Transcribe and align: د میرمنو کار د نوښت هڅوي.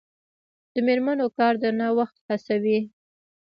د 0.73 0.75
میرمنو 0.87 1.27
کار 1.37 1.53
د 1.63 1.65
نوښت 1.79 2.15
هڅوي. 2.29 2.79